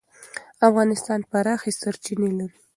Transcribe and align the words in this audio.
افغانستان 0.69 1.19
پراخې 1.31 1.71
سرچینې 1.79 2.29
لري. 2.37 2.57